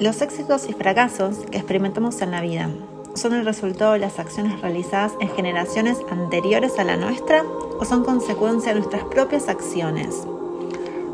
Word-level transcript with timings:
Los 0.00 0.22
éxitos 0.22 0.68
y 0.68 0.72
fracasos 0.72 1.36
que 1.52 1.58
experimentamos 1.58 2.20
en 2.20 2.32
la 2.32 2.40
vida 2.40 2.68
son 3.14 3.32
el 3.32 3.44
resultado 3.44 3.92
de 3.92 4.00
las 4.00 4.18
acciones 4.18 4.60
realizadas 4.60 5.12
en 5.20 5.28
generaciones 5.28 5.98
anteriores 6.10 6.80
a 6.80 6.84
la 6.84 6.96
nuestra 6.96 7.44
o 7.78 7.84
son 7.84 8.02
consecuencia 8.02 8.74
de 8.74 8.80
nuestras 8.80 9.04
propias 9.04 9.48
acciones. 9.48 10.26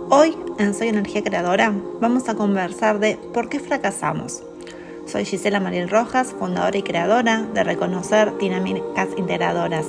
Hoy 0.08 0.34
en 0.58 0.72
Soy 0.72 0.88
Energía 0.88 1.22
Creadora 1.22 1.74
vamos 2.00 2.30
a 2.30 2.34
conversar 2.36 3.00
de 3.00 3.18
por 3.34 3.50
qué 3.50 3.60
fracasamos. 3.60 4.42
Soy 5.04 5.26
Gisela 5.26 5.60
Mariel 5.60 5.90
Rojas, 5.90 6.34
fundadora 6.38 6.78
y 6.78 6.82
creadora 6.82 7.42
de 7.42 7.62
Reconocer 7.62 8.38
Dinámicas 8.38 9.08
Integradoras. 9.18 9.88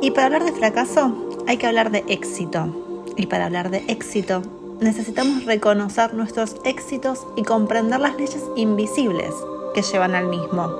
Y 0.00 0.12
para 0.12 0.26
hablar 0.26 0.44
de 0.44 0.52
fracaso 0.52 1.42
hay 1.48 1.56
que 1.56 1.66
hablar 1.66 1.90
de 1.90 2.04
éxito. 2.06 3.02
Y 3.16 3.26
para 3.26 3.46
hablar 3.46 3.70
de 3.70 3.84
éxito 3.88 4.42
necesitamos 4.80 5.44
reconocer 5.44 6.14
nuestros 6.14 6.56
éxitos 6.64 7.26
y 7.36 7.42
comprender 7.42 8.00
las 8.00 8.16
leyes 8.16 8.44
invisibles 8.56 9.34
que 9.74 9.82
llevan 9.82 10.14
al 10.14 10.28
mismo. 10.28 10.70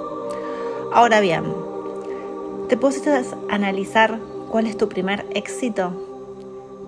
Ahora 0.93 1.21
bien, 1.21 1.45
¿te 2.69 2.77
pusiste 2.77 3.11
a 3.11 3.23
analizar 3.49 4.19
cuál 4.51 4.67
es 4.67 4.77
tu 4.77 4.89
primer 4.89 5.27
éxito? 5.35 5.93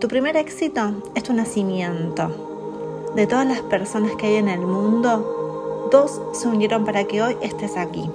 Tu 0.01 0.09
primer 0.09 0.37
éxito 0.37 0.93
es 1.15 1.23
tu 1.23 1.33
nacimiento. 1.33 3.13
De 3.15 3.27
todas 3.27 3.47
las 3.47 3.61
personas 3.63 4.13
que 4.17 4.27
hay 4.27 4.37
en 4.37 4.49
el 4.49 4.61
mundo, 4.61 5.89
dos 5.91 6.21
se 6.33 6.49
unieron 6.49 6.85
para 6.85 7.05
que 7.05 7.23
hoy 7.23 7.37
estés 7.41 7.77
aquí. 7.77 8.11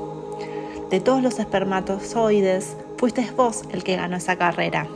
De 0.89 0.99
todos 0.99 1.23
los 1.23 1.39
espermatozoides, 1.39 2.75
fuiste 2.97 3.27
vos 3.35 3.63
el 3.71 3.83
que 3.83 3.95
ganó 3.95 4.17
esa 4.17 4.35
carrera. 4.35 4.87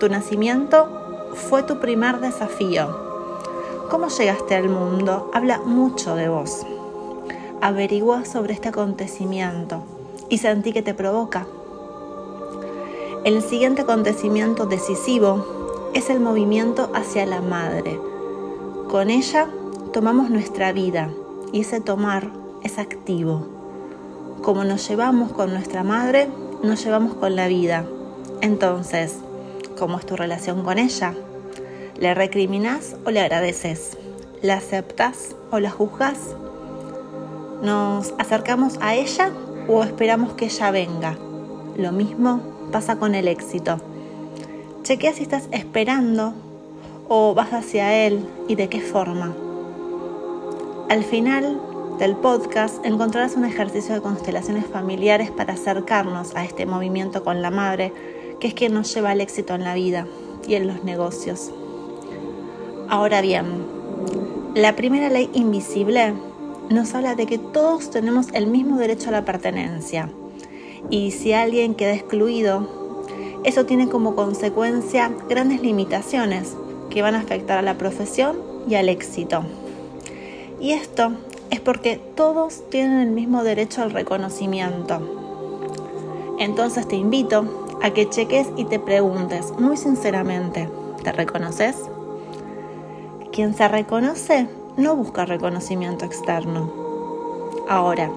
Tu 0.00 0.08
nacimiento 0.08 0.88
fue 1.34 1.62
tu 1.62 1.78
primer 1.78 2.20
desafío 2.20 3.03
cómo 3.90 4.08
llegaste 4.08 4.54
al 4.54 4.68
mundo 4.68 5.30
habla 5.32 5.58
mucho 5.58 6.16
de 6.16 6.28
vos. 6.28 6.66
Averigua 7.60 8.24
sobre 8.24 8.52
este 8.52 8.68
acontecimiento 8.68 9.82
y 10.28 10.38
sentí 10.38 10.72
que 10.72 10.82
te 10.82 10.94
provoca. 10.94 11.46
El 13.24 13.42
siguiente 13.42 13.82
acontecimiento 13.82 14.66
decisivo 14.66 15.90
es 15.94 16.10
el 16.10 16.20
movimiento 16.20 16.90
hacia 16.94 17.24
la 17.24 17.40
madre. 17.40 17.98
Con 18.90 19.10
ella 19.10 19.48
tomamos 19.92 20.28
nuestra 20.30 20.72
vida 20.72 21.10
y 21.52 21.60
ese 21.60 21.80
tomar 21.80 22.30
es 22.62 22.78
activo. 22.78 23.46
Como 24.42 24.64
nos 24.64 24.86
llevamos 24.88 25.32
con 25.32 25.52
nuestra 25.52 25.84
madre, 25.84 26.28
nos 26.62 26.84
llevamos 26.84 27.14
con 27.14 27.36
la 27.36 27.48
vida. 27.48 27.86
Entonces, 28.40 29.18
¿cómo 29.78 29.98
es 29.98 30.04
tu 30.04 30.16
relación 30.16 30.64
con 30.64 30.78
ella? 30.78 31.14
¿Le 31.96 32.12
recriminas 32.12 32.96
o 33.06 33.10
le 33.12 33.20
agradeces? 33.20 33.96
¿La 34.42 34.54
aceptas 34.54 35.36
o 35.52 35.60
la 35.60 35.70
juzgas? 35.70 36.18
¿Nos 37.62 38.14
acercamos 38.18 38.78
a 38.80 38.96
ella 38.96 39.30
o 39.68 39.84
esperamos 39.84 40.32
que 40.32 40.46
ella 40.46 40.72
venga? 40.72 41.16
Lo 41.76 41.92
mismo 41.92 42.40
pasa 42.72 42.96
con 42.96 43.14
el 43.14 43.28
éxito. 43.28 43.78
Chequea 44.82 45.12
si 45.12 45.22
estás 45.22 45.48
esperando 45.52 46.34
o 47.08 47.32
vas 47.32 47.52
hacia 47.52 48.06
él 48.06 48.26
y 48.48 48.56
de 48.56 48.68
qué 48.68 48.80
forma. 48.80 49.32
Al 50.88 51.04
final 51.04 51.60
del 52.00 52.16
podcast 52.16 52.84
encontrarás 52.84 53.36
un 53.36 53.44
ejercicio 53.44 53.94
de 53.94 54.00
constelaciones 54.00 54.66
familiares 54.66 55.30
para 55.30 55.54
acercarnos 55.54 56.34
a 56.34 56.44
este 56.44 56.66
movimiento 56.66 57.22
con 57.22 57.40
la 57.40 57.52
madre, 57.52 57.92
que 58.40 58.48
es 58.48 58.54
quien 58.54 58.74
nos 58.74 58.92
lleva 58.92 59.12
al 59.12 59.20
éxito 59.20 59.54
en 59.54 59.62
la 59.62 59.74
vida 59.74 60.08
y 60.46 60.56
en 60.56 60.66
los 60.66 60.82
negocios. 60.82 61.52
Ahora 62.88 63.20
bien, 63.22 63.46
la 64.54 64.76
primera 64.76 65.08
ley 65.08 65.30
invisible 65.32 66.14
nos 66.70 66.94
habla 66.94 67.14
de 67.14 67.26
que 67.26 67.38
todos 67.38 67.90
tenemos 67.90 68.28
el 68.32 68.46
mismo 68.46 68.76
derecho 68.76 69.08
a 69.08 69.12
la 69.12 69.24
pertenencia. 69.24 70.10
Y 70.90 71.10
si 71.12 71.32
alguien 71.32 71.74
queda 71.74 71.94
excluido, 71.94 72.68
eso 73.42 73.64
tiene 73.64 73.88
como 73.88 74.14
consecuencia 74.14 75.10
grandes 75.28 75.62
limitaciones 75.62 76.56
que 76.90 77.02
van 77.02 77.14
a 77.14 77.20
afectar 77.20 77.58
a 77.58 77.62
la 77.62 77.78
profesión 77.78 78.36
y 78.68 78.74
al 78.74 78.88
éxito. 78.88 79.44
Y 80.60 80.72
esto 80.72 81.12
es 81.50 81.60
porque 81.60 82.00
todos 82.14 82.68
tienen 82.70 83.00
el 83.00 83.10
mismo 83.10 83.44
derecho 83.44 83.82
al 83.82 83.92
reconocimiento. 83.92 85.00
Entonces 86.38 86.86
te 86.86 86.96
invito 86.96 87.78
a 87.82 87.90
que 87.90 88.08
cheques 88.08 88.48
y 88.56 88.64
te 88.64 88.78
preguntes 88.78 89.52
muy 89.58 89.76
sinceramente, 89.76 90.68
¿te 91.02 91.12
reconoces? 91.12 91.76
Quien 93.34 93.52
se 93.52 93.66
reconoce 93.66 94.46
no 94.76 94.94
busca 94.94 95.24
reconocimiento 95.24 96.04
externo. 96.04 96.72
Ahora, 97.68 98.08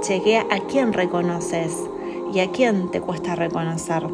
chequea 0.00 0.46
a 0.48 0.60
quién 0.60 0.92
reconoces 0.92 1.74
y 2.32 2.38
a 2.38 2.52
quién 2.52 2.88
te 2.92 3.00
cuesta 3.00 3.34
reconocer, 3.34 4.04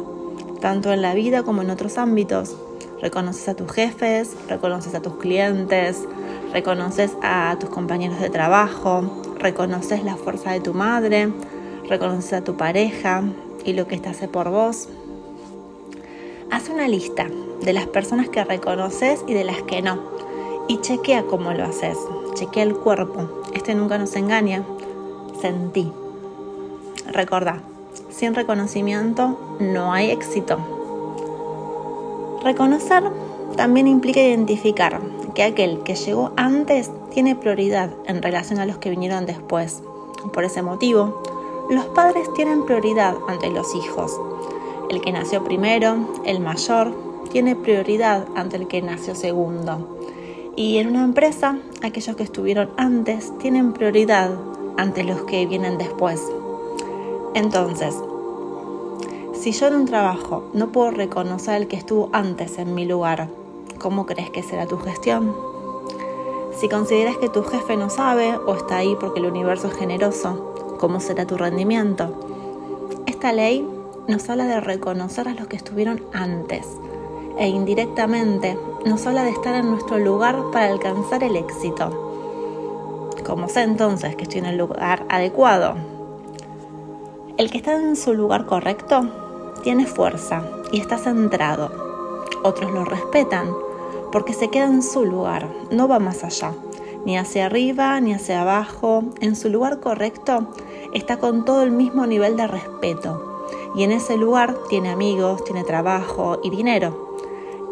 tanto 0.61 0.91
en 0.91 1.03
la 1.03 1.13
vida 1.13 1.43
como 1.43 1.61
en 1.61 1.69
otros 1.69 1.99
ámbitos. 1.99 2.57
Reconoces 2.99 3.49
a 3.49 3.53
tus 3.53 3.71
jefes, 3.71 4.35
reconoces 4.49 4.95
a 4.95 5.01
tus 5.03 5.17
clientes, 5.17 6.07
reconoces 6.51 7.11
a 7.21 7.55
tus 7.59 7.69
compañeros 7.69 8.19
de 8.19 8.31
trabajo, 8.31 9.03
reconoces 9.37 10.03
la 10.03 10.15
fuerza 10.15 10.53
de 10.53 10.59
tu 10.59 10.73
madre, 10.73 11.31
reconoces 11.87 12.33
a 12.33 12.43
tu 12.43 12.57
pareja 12.57 13.21
y 13.63 13.73
lo 13.73 13.85
que 13.85 13.93
ésta 13.93 14.09
hace 14.09 14.27
por 14.27 14.49
vos. 14.49 14.89
Haz 16.49 16.69
una 16.69 16.87
lista 16.87 17.27
de 17.61 17.73
las 17.73 17.87
personas 17.87 18.29
que 18.29 18.43
reconoces 18.43 19.23
y 19.27 19.33
de 19.33 19.43
las 19.43 19.61
que 19.63 19.81
no 19.81 20.15
y 20.67 20.79
chequea 20.81 21.23
cómo 21.23 21.53
lo 21.53 21.65
haces. 21.65 21.97
Chequea 22.33 22.63
el 22.63 22.75
cuerpo. 22.75 23.43
Este 23.53 23.75
nunca 23.75 23.97
nos 23.97 24.15
engaña. 24.15 24.63
Sentí. 25.39 25.91
Recordá, 27.11 27.61
sin 28.09 28.33
reconocimiento 28.33 29.37
no 29.59 29.93
hay 29.93 30.11
éxito. 30.11 30.57
Reconocer 32.43 33.03
también 33.55 33.87
implica 33.87 34.21
identificar 34.21 34.99
que 35.33 35.43
aquel 35.43 35.83
que 35.83 35.95
llegó 35.95 36.31
antes 36.35 36.91
tiene 37.11 37.35
prioridad 37.35 37.91
en 38.05 38.21
relación 38.21 38.59
a 38.59 38.65
los 38.65 38.77
que 38.77 38.89
vinieron 38.89 39.25
después. 39.25 39.83
Por 40.33 40.43
ese 40.43 40.61
motivo, 40.61 41.21
los 41.69 41.85
padres 41.85 42.31
tienen 42.33 42.65
prioridad 42.65 43.15
ante 43.27 43.49
los 43.49 43.73
hijos. 43.75 44.19
El 44.89 45.01
que 45.01 45.11
nació 45.11 45.43
primero, 45.43 45.97
el 46.25 46.39
mayor, 46.39 47.04
tiene 47.31 47.55
prioridad 47.55 48.27
ante 48.35 48.57
el 48.57 48.67
que 48.67 48.81
nació 48.81 49.15
segundo. 49.15 49.97
Y 50.55 50.77
en 50.77 50.87
una 50.87 51.03
empresa, 51.03 51.59
aquellos 51.83 52.15
que 52.15 52.23
estuvieron 52.23 52.69
antes 52.77 53.37
tienen 53.39 53.73
prioridad 53.73 54.31
ante 54.77 55.03
los 55.03 55.23
que 55.23 55.45
vienen 55.45 55.77
después. 55.77 56.21
Entonces, 57.33 57.95
si 59.33 59.51
yo 59.51 59.67
en 59.67 59.75
un 59.75 59.85
trabajo 59.85 60.49
no 60.53 60.71
puedo 60.71 60.91
reconocer 60.91 61.55
al 61.55 61.67
que 61.67 61.75
estuvo 61.75 62.09
antes 62.13 62.57
en 62.57 62.73
mi 62.73 62.85
lugar, 62.85 63.27
¿cómo 63.79 64.05
crees 64.05 64.29
que 64.29 64.43
será 64.43 64.65
tu 64.65 64.77
gestión? 64.77 65.35
Si 66.57 66.69
consideras 66.69 67.17
que 67.17 67.27
tu 67.27 67.43
jefe 67.43 67.75
no 67.75 67.89
sabe 67.89 68.37
o 68.37 68.55
está 68.55 68.77
ahí 68.77 68.95
porque 68.97 69.19
el 69.19 69.25
universo 69.25 69.67
es 69.67 69.75
generoso, 69.75 70.53
¿cómo 70.79 71.01
será 71.01 71.27
tu 71.27 71.35
rendimiento? 71.35 72.15
Esta 73.07 73.33
ley 73.33 73.67
nos 74.07 74.29
habla 74.29 74.45
de 74.45 74.61
reconocer 74.61 75.27
a 75.27 75.33
los 75.33 75.47
que 75.47 75.57
estuvieron 75.57 76.01
antes 76.13 76.65
e 77.37 77.47
indirectamente 77.47 78.57
nos 78.85 79.05
habla 79.07 79.23
de 79.23 79.31
estar 79.31 79.55
en 79.55 79.69
nuestro 79.71 79.97
lugar 79.97 80.37
para 80.51 80.67
alcanzar 80.67 81.23
el 81.23 81.35
éxito. 81.35 82.01
¿Cómo 83.25 83.49
sé 83.49 83.63
entonces 83.63 84.15
que 84.15 84.23
estoy 84.23 84.39
en 84.39 84.45
el 84.45 84.57
lugar 84.57 85.05
adecuado? 85.09 85.75
El 87.37 87.51
que 87.51 87.57
está 87.57 87.73
en 87.73 87.95
su 87.95 88.13
lugar 88.13 88.45
correcto 88.45 89.09
tiene 89.63 89.85
fuerza 89.85 90.43
y 90.71 90.79
está 90.79 90.97
centrado. 90.97 91.71
Otros 92.43 92.71
lo 92.71 92.85
respetan 92.85 93.49
porque 94.11 94.33
se 94.33 94.49
queda 94.49 94.65
en 94.65 94.83
su 94.83 95.03
lugar, 95.03 95.49
no 95.71 95.87
va 95.87 95.99
más 95.99 96.23
allá, 96.23 96.53
ni 97.05 97.17
hacia 97.17 97.47
arriba 97.47 97.99
ni 97.99 98.13
hacia 98.13 98.41
abajo. 98.41 99.03
En 99.19 99.35
su 99.35 99.49
lugar 99.49 99.79
correcto 99.79 100.47
está 100.93 101.17
con 101.17 101.43
todo 101.43 101.63
el 101.63 101.71
mismo 101.71 102.05
nivel 102.05 102.37
de 102.37 102.47
respeto 102.47 103.43
y 103.75 103.83
en 103.83 103.91
ese 103.91 104.15
lugar 104.15 104.55
tiene 104.69 104.89
amigos, 104.89 105.43
tiene 105.43 105.63
trabajo 105.63 106.39
y 106.43 106.49
dinero 106.49 107.05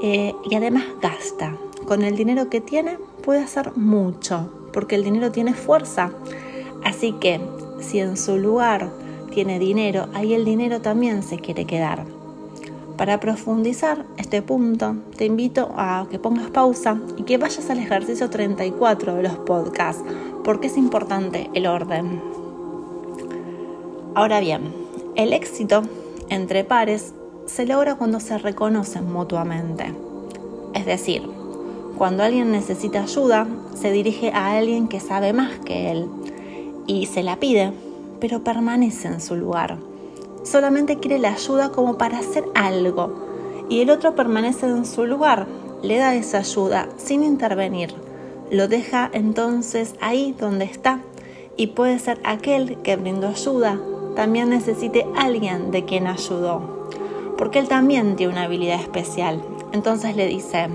eh, 0.03 0.35
y 0.47 0.55
además 0.55 0.83
gasta. 1.01 1.57
Con 1.87 2.03
el 2.03 2.15
dinero 2.15 2.49
que 2.49 2.61
tiene 2.61 2.97
puede 3.23 3.41
hacer 3.41 3.75
mucho, 3.77 4.51
porque 4.73 4.95
el 4.95 5.03
dinero 5.03 5.31
tiene 5.31 5.53
fuerza. 5.53 6.11
Así 6.83 7.13
que 7.13 7.39
si 7.79 7.99
en 7.99 8.17
su 8.17 8.37
lugar 8.37 8.91
tiene 9.31 9.59
dinero, 9.59 10.09
ahí 10.13 10.33
el 10.33 10.43
dinero 10.43 10.81
también 10.81 11.23
se 11.23 11.39
quiere 11.39 11.65
quedar. 11.65 12.05
Para 12.97 13.19
profundizar 13.21 14.05
este 14.17 14.41
punto, 14.41 14.97
te 15.17 15.25
invito 15.25 15.71
a 15.77 16.05
que 16.11 16.19
pongas 16.19 16.51
pausa 16.51 16.99
y 17.17 17.23
que 17.23 17.37
vayas 17.37 17.69
al 17.69 17.79
ejercicio 17.79 18.29
34 18.29 19.15
de 19.15 19.23
los 19.23 19.37
podcasts, 19.37 20.03
porque 20.43 20.67
es 20.67 20.77
importante 20.77 21.49
el 21.53 21.65
orden. 21.65 22.21
Ahora 24.15 24.41
bien, 24.41 24.73
el 25.15 25.31
éxito 25.31 25.81
entre 26.29 26.65
pares 26.65 27.13
se 27.45 27.65
logra 27.65 27.95
cuando 27.95 28.19
se 28.19 28.37
reconocen 28.37 29.11
mutuamente. 29.11 29.93
Es 30.73 30.85
decir, 30.85 31.23
Cuando 31.97 32.23
alguien 32.23 32.51
necesita 32.51 33.03
ayuda, 33.03 33.45
se 33.75 33.91
dirige 33.91 34.31
a 34.31 34.57
alguien 34.57 34.87
que 34.87 34.99
sabe 34.99 35.31
más 35.31 35.59
que 35.59 35.91
él 35.91 36.09
y 36.87 37.05
se 37.05 37.21
la 37.21 37.35
pide, 37.39 37.71
pero 38.19 38.43
permanece 38.43 39.07
en 39.07 39.21
su 39.21 39.35
lugar. 39.35 39.77
Solamente 40.41 40.97
quiere 40.97 41.19
la 41.19 41.33
ayuda 41.33 41.69
como 41.69 41.99
para 41.99 42.17
hacer 42.17 42.45
algo 42.55 43.67
y 43.69 43.81
el 43.81 43.91
otro 43.91 44.15
permanece 44.15 44.65
en 44.65 44.87
su 44.87 45.05
lugar, 45.05 45.45
le 45.83 45.97
da 45.97 46.15
esa 46.15 46.39
ayuda 46.39 46.89
sin 46.97 47.23
intervenir. 47.23 47.93
Lo 48.49 48.67
deja 48.67 49.09
entonces 49.13 49.93
ahí 50.01 50.35
donde 50.37 50.65
está 50.65 50.99
y 51.57 51.67
puede 51.67 51.99
ser 51.99 52.19
aquel 52.23 52.77
que 52.81 52.95
brindó 52.95 53.27
ayuda 53.27 53.79
también 54.15 54.49
necesite 54.49 55.05
alguien 55.15 55.71
de 55.71 55.85
quien 55.85 56.07
ayudó, 56.07 56.87
porque 57.37 57.59
él 57.59 57.67
también 57.67 58.15
tiene 58.15 58.33
una 58.33 58.43
habilidad 58.43 58.79
especial. 58.79 59.41
Entonces 59.71 60.15
le 60.15 60.27
dice, 60.27 60.69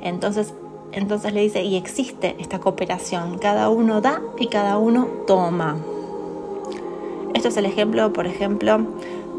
entonces, 0.00 0.54
entonces 0.92 1.32
le 1.32 1.40
dice, 1.40 1.62
y 1.62 1.76
existe 1.76 2.36
esta 2.38 2.58
cooperación, 2.58 3.38
cada 3.38 3.68
uno 3.68 4.00
da 4.00 4.20
y 4.38 4.48
cada 4.48 4.78
uno 4.78 5.06
toma. 5.26 5.76
Esto 7.34 7.48
es 7.48 7.56
el 7.56 7.66
ejemplo, 7.66 8.12
por 8.12 8.26
ejemplo, 8.26 8.86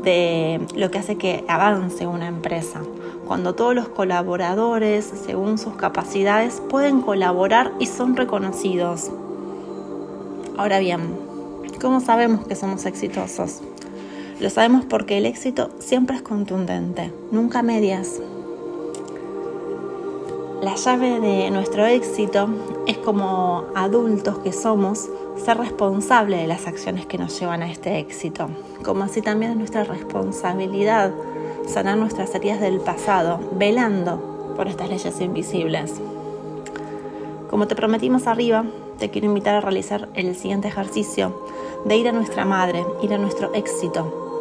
de 0.03 0.59
lo 0.75 0.91
que 0.91 0.99
hace 0.99 1.17
que 1.17 1.43
avance 1.47 2.07
una 2.07 2.27
empresa. 2.27 2.81
Cuando 3.27 3.55
todos 3.55 3.73
los 3.73 3.87
colaboradores, 3.87 5.05
según 5.25 5.57
sus 5.57 5.75
capacidades, 5.75 6.61
pueden 6.69 7.01
colaborar 7.01 7.71
y 7.79 7.85
son 7.85 8.15
reconocidos. 8.15 9.11
Ahora 10.57 10.79
bien, 10.79 11.15
¿cómo 11.81 11.99
sabemos 11.99 12.45
que 12.45 12.55
somos 12.55 12.85
exitosos? 12.85 13.61
Lo 14.43 14.49
sabemos 14.49 14.83
porque 14.83 15.17
el 15.17 15.25
éxito 15.25 15.69
siempre 15.79 16.17
es 16.17 16.21
contundente, 16.21 17.13
nunca 17.31 17.63
medias. 17.63 18.19
La 20.61 20.75
llave 20.75 21.21
de 21.21 21.49
nuestro 21.49 21.85
éxito 21.85 22.49
es 22.85 22.97
como 22.97 23.63
adultos 23.73 24.39
que 24.39 24.51
somos 24.51 25.07
ser 25.37 25.59
responsable 25.59 26.35
de 26.35 26.47
las 26.47 26.67
acciones 26.67 27.05
que 27.05 27.17
nos 27.17 27.39
llevan 27.39 27.63
a 27.63 27.71
este 27.71 27.99
éxito, 27.99 28.49
como 28.83 29.05
así 29.05 29.21
también 29.21 29.51
es 29.51 29.57
nuestra 29.57 29.85
responsabilidad 29.85 31.13
sanar 31.65 31.97
nuestras 31.97 32.35
heridas 32.35 32.59
del 32.59 32.81
pasado, 32.81 33.39
velando 33.53 34.53
por 34.57 34.67
estas 34.67 34.89
leyes 34.89 35.21
invisibles. 35.21 36.01
Como 37.49 37.65
te 37.69 37.77
prometimos 37.77 38.27
arriba, 38.27 38.65
te 38.99 39.09
quiero 39.09 39.27
invitar 39.27 39.55
a 39.55 39.61
realizar 39.61 40.09
el 40.15 40.35
siguiente 40.35 40.67
ejercicio 40.67 41.45
de 41.85 41.95
ir 41.95 42.09
a 42.09 42.11
nuestra 42.11 42.43
madre, 42.43 42.85
ir 43.01 43.13
a 43.13 43.17
nuestro 43.17 43.53
éxito. 43.53 44.31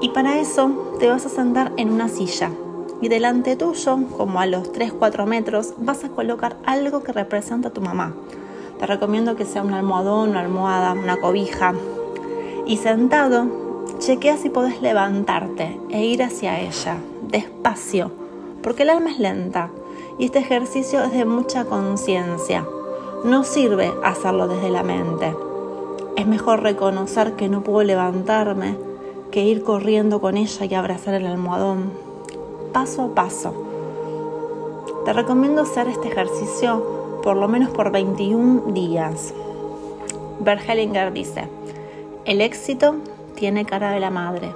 Y 0.00 0.10
para 0.10 0.38
eso 0.38 0.96
te 0.98 1.08
vas 1.08 1.24
a 1.26 1.30
sentar 1.30 1.72
en 1.76 1.90
una 1.90 2.08
silla 2.08 2.50
y 3.00 3.08
delante 3.08 3.56
tuyo, 3.56 3.98
como 4.16 4.40
a 4.40 4.46
los 4.46 4.72
3-4 4.72 5.26
metros, 5.26 5.74
vas 5.78 6.04
a 6.04 6.08
colocar 6.08 6.56
algo 6.64 7.02
que 7.02 7.12
representa 7.12 7.68
a 7.68 7.72
tu 7.72 7.80
mamá. 7.80 8.14
Te 8.78 8.86
recomiendo 8.86 9.36
que 9.36 9.44
sea 9.44 9.62
un 9.62 9.74
almohadón, 9.74 10.30
una 10.30 10.40
almohada, 10.40 10.92
una 10.92 11.16
cobija. 11.18 11.74
Y 12.66 12.78
sentado, 12.78 13.46
chequea 13.98 14.36
si 14.36 14.48
podés 14.48 14.80
levantarte 14.80 15.78
e 15.90 16.04
ir 16.04 16.22
hacia 16.22 16.60
ella, 16.60 16.96
despacio, 17.28 18.10
porque 18.62 18.82
el 18.82 18.90
alma 18.90 19.10
es 19.10 19.18
lenta 19.18 19.70
y 20.18 20.26
este 20.26 20.38
ejercicio 20.38 21.02
es 21.04 21.12
de 21.12 21.24
mucha 21.24 21.64
conciencia. 21.66 22.66
No 23.24 23.44
sirve 23.44 23.92
hacerlo 24.04 24.48
desde 24.48 24.70
la 24.70 24.82
mente. 24.82 25.34
Es 26.16 26.26
mejor 26.26 26.62
reconocer 26.62 27.34
que 27.34 27.48
no 27.48 27.62
puedo 27.62 27.82
levantarme 27.82 28.85
que 29.36 29.42
ir 29.42 29.64
corriendo 29.64 30.18
con 30.18 30.38
ella 30.38 30.64
y 30.64 30.74
abrazar 30.74 31.12
el 31.12 31.26
almohadón 31.26 31.92
paso 32.72 33.02
a 33.02 33.14
paso. 33.14 33.52
Te 35.04 35.12
recomiendo 35.12 35.60
hacer 35.60 35.88
este 35.88 36.08
ejercicio 36.08 37.20
por 37.22 37.36
lo 37.36 37.46
menos 37.46 37.68
por 37.68 37.92
21 37.92 38.72
días. 38.72 39.34
Bert 40.40 40.66
Hellinger 40.66 41.12
dice, 41.12 41.48
el 42.24 42.40
éxito 42.40 42.94
tiene 43.34 43.66
cara 43.66 43.90
de 43.90 44.00
la 44.00 44.08
madre. 44.08 44.54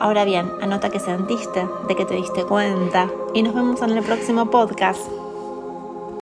Ahora 0.00 0.24
bien, 0.24 0.50
anota 0.60 0.90
que 0.90 0.98
sentiste, 0.98 1.64
de 1.86 1.94
que 1.94 2.04
te 2.04 2.14
diste 2.14 2.42
cuenta 2.42 3.08
y 3.34 3.44
nos 3.44 3.54
vemos 3.54 3.80
en 3.82 3.90
el 3.90 4.02
próximo 4.02 4.50
podcast. 4.50 5.21